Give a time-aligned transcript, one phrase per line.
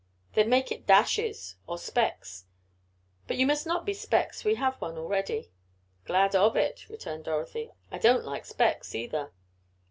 [0.33, 2.47] "Then make it Dashes or Specks,
[3.27, 4.43] but you must not be Specks.
[4.43, 5.51] We have one already."
[6.05, 7.69] "Glad of it," returned Dorothy.
[7.91, 9.31] "I don't like Specks either."